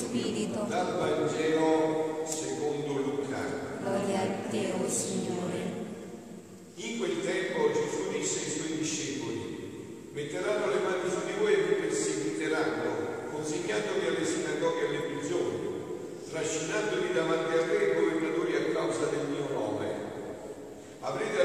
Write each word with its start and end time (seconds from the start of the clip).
Spirito. 0.00 0.64
Dal 0.66 0.96
Vangelo 0.96 2.24
secondo 2.24 2.92
Luca. 3.04 3.36
Gloria 3.84 4.20
a 4.22 4.48
te, 4.48 4.72
o 4.72 4.88
Signore. 4.88 5.60
In 6.76 6.98
quel 6.98 7.20
tempo 7.20 7.68
Gesù 7.68 8.08
disse 8.10 8.40
ai 8.40 8.50
suoi 8.50 8.78
discepoli, 8.78 10.08
metteranno 10.12 10.72
le 10.72 10.80
mani 10.80 11.10
su 11.10 11.20
di 11.26 11.36
voi 11.38 11.52
e 11.52 11.62
vi 11.68 11.74
perseguiteranno, 11.84 13.28
consegnandovi 13.30 14.06
alle 14.06 14.24
sinagoghe 14.24 14.80
e 14.80 14.86
alle 14.88 15.04
prigioni, 15.12 15.58
trascinandovi 16.30 17.12
davanti 17.12 17.52
a 17.52 17.66
voi 17.66 17.92
come 17.92 18.00
governatori 18.00 18.56
a 18.56 18.72
causa 18.72 19.04
del 19.04 19.26
mio 19.28 19.48
nome. 19.52 19.88
Avrete 21.00 21.40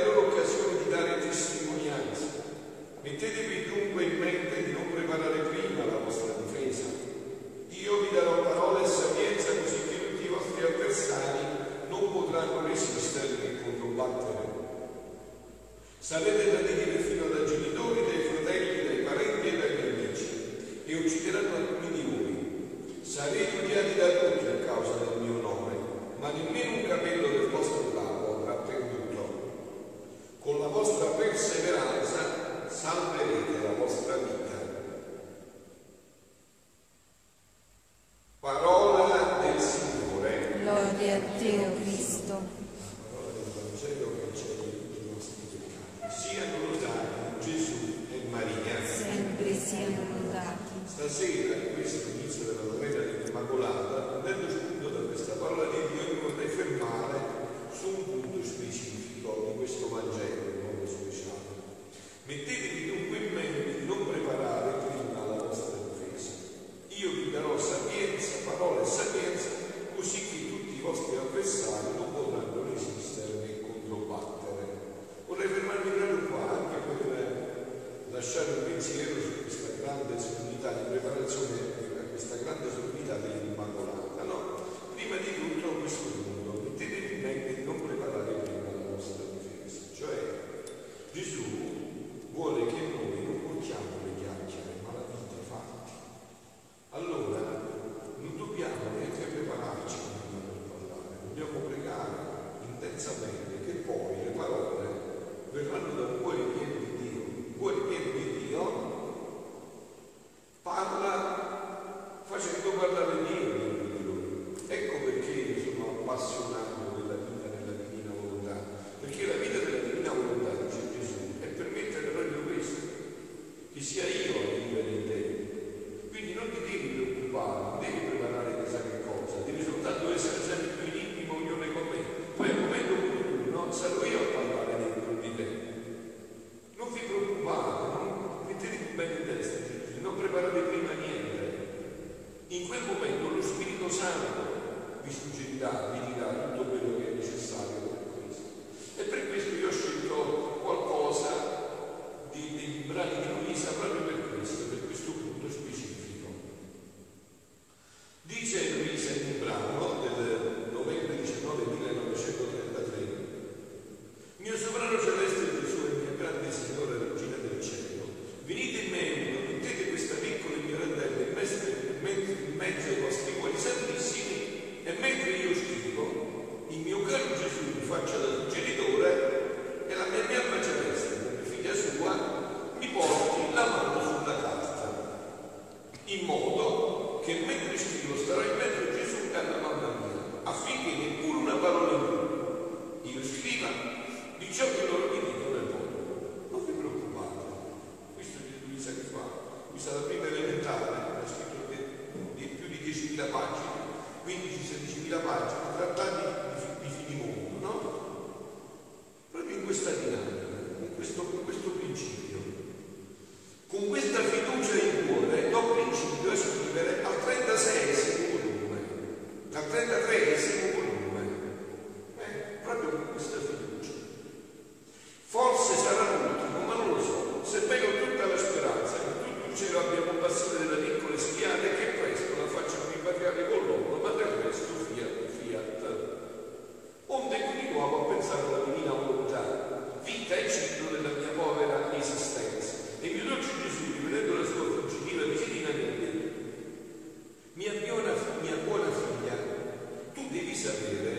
sapere 250.66 251.15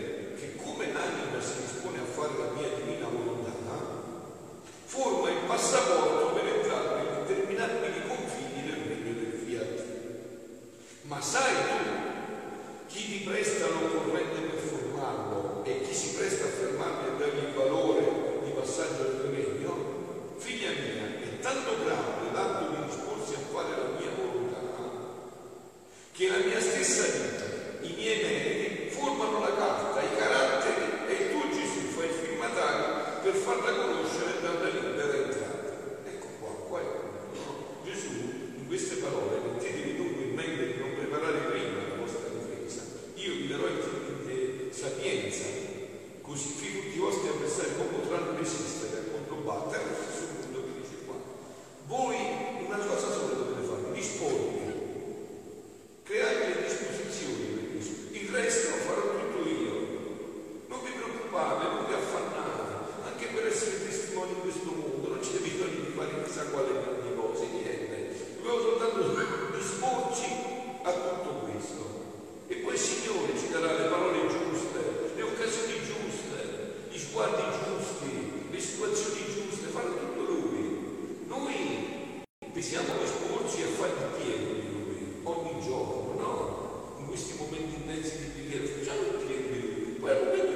Qui 82.57 82.65
siamo 82.65 82.99
esposti 83.03 83.61
a 83.61 83.67
fare 83.67 83.91
il 83.91 84.19
pieno 84.19 84.51
di 84.51 84.67
lui, 84.73 85.19
ogni 85.21 85.61
giorno, 85.61 86.13
no? 86.17 86.95
In 86.97 87.05
questi 87.05 87.37
momenti 87.37 87.75
intensi 87.75 88.17
di 88.17 88.25
preghiera 88.33 88.65
facciamo 88.65 89.01
il 89.01 89.25
pieno 89.27 89.47
di 89.51 89.59
lui. 89.59 89.91
Poi, 89.99 90.46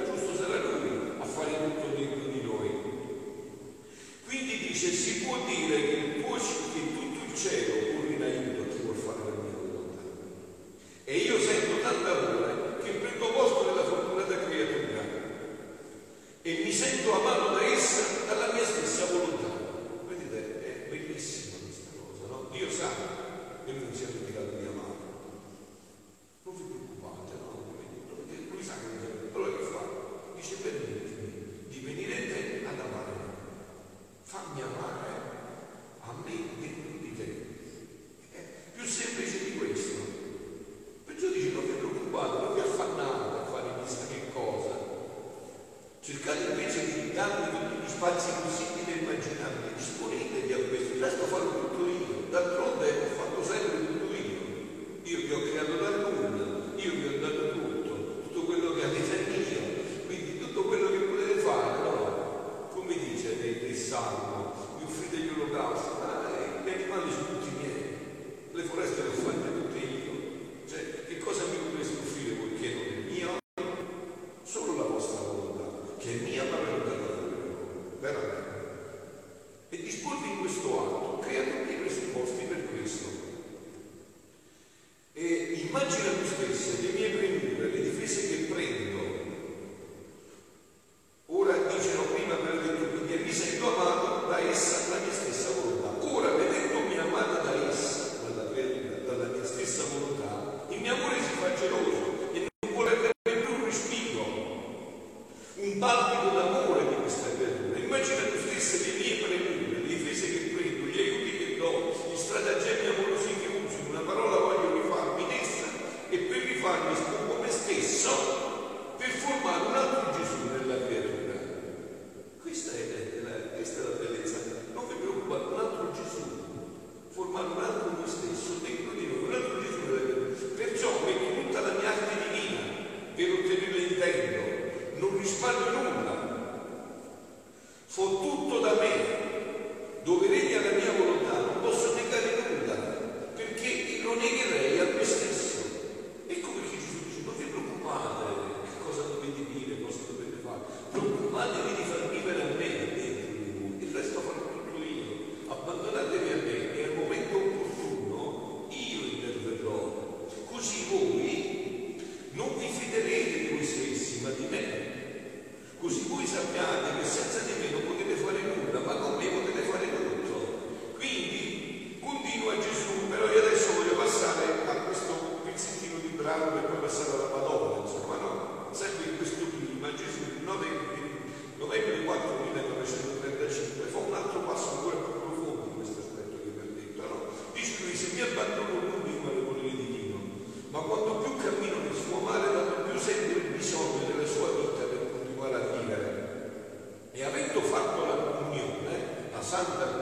comunione, 199.52 199.96
la 199.98 200.01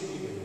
achieving. 0.00 0.37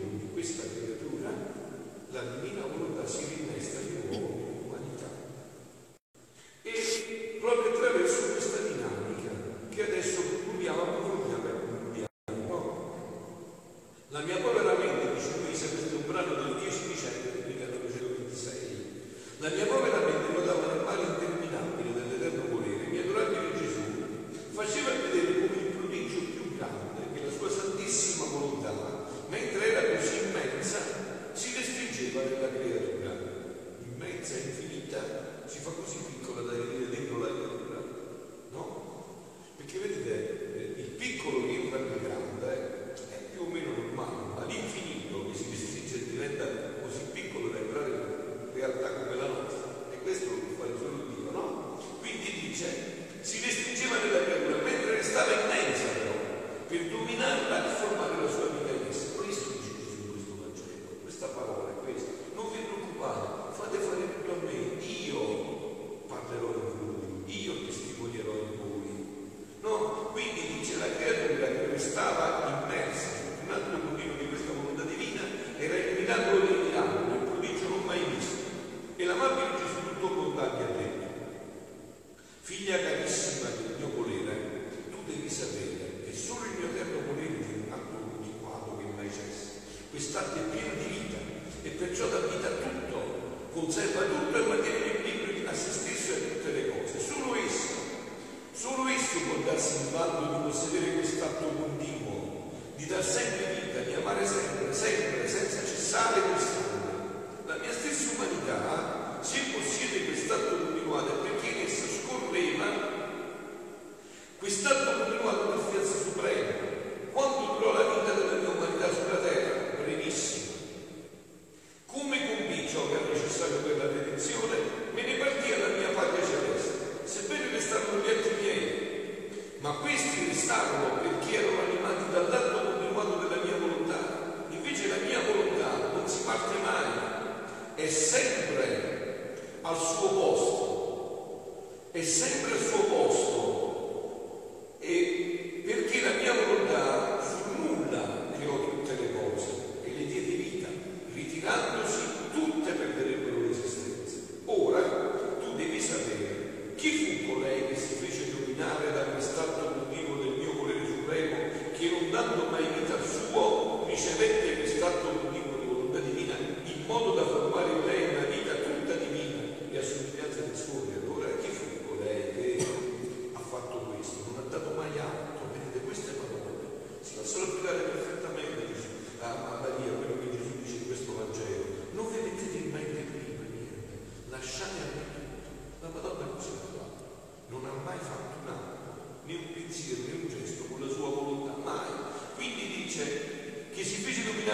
estava 71.87 72.72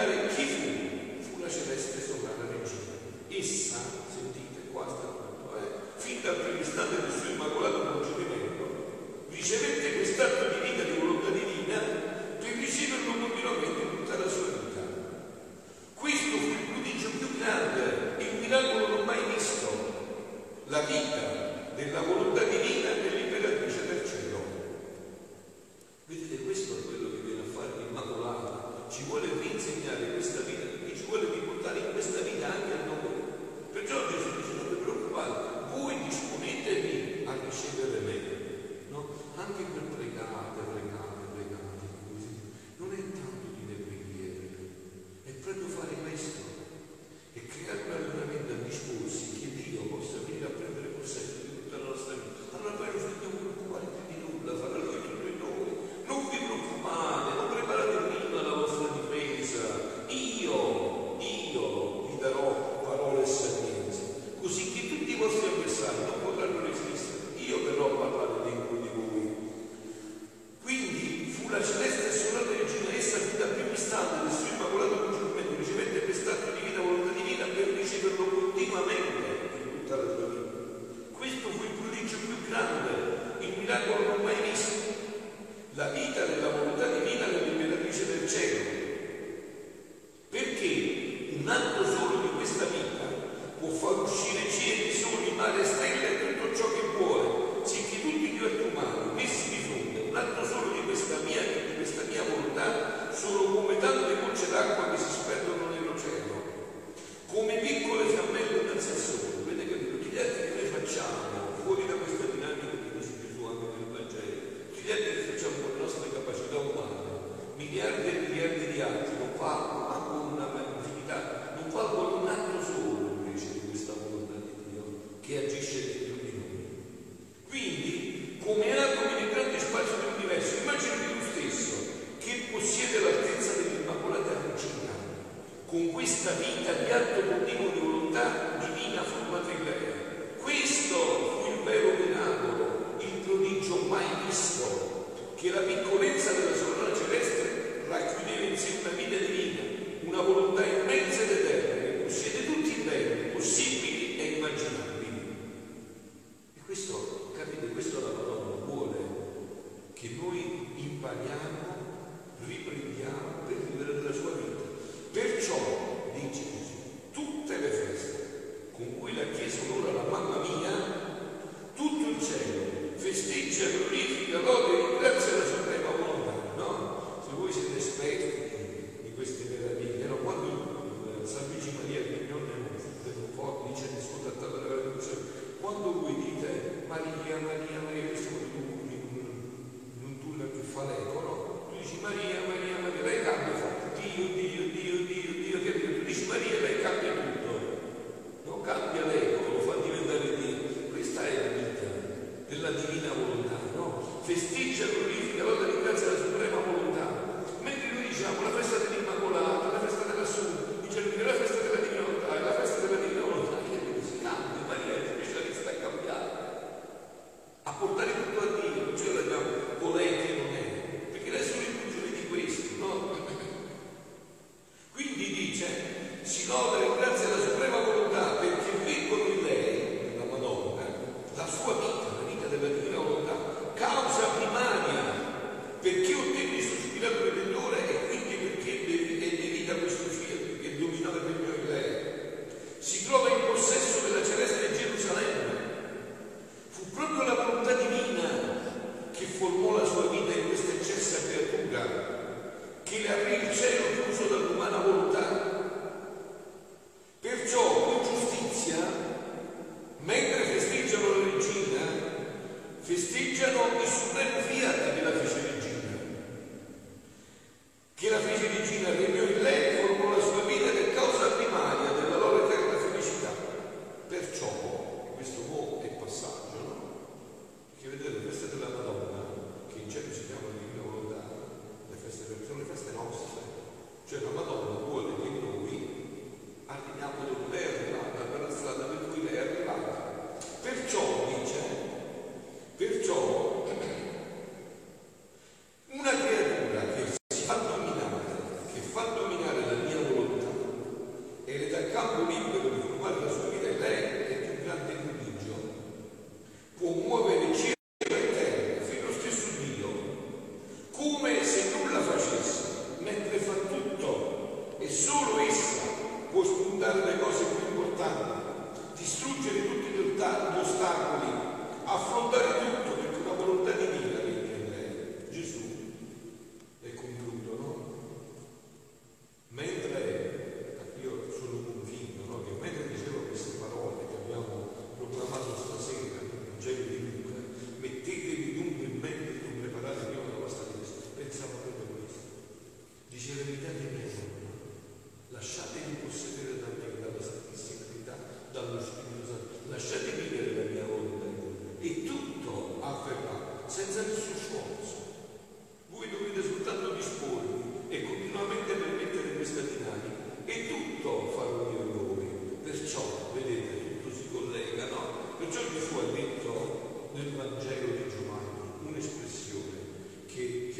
ricordare 0.04 0.28
chi 0.34 0.44
fu, 0.44 1.22
fu 1.22 1.42
la 1.42 1.50
celeste 1.50 2.00
sovrana 2.00 2.50
regina. 2.50 2.92
Essa 3.28 3.78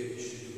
education. 0.01 0.50